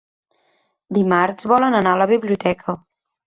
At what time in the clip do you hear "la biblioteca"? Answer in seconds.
2.05-2.77